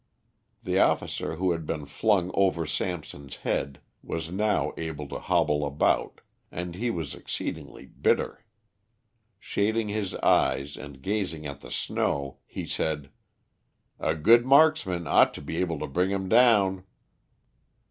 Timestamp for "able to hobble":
4.75-5.63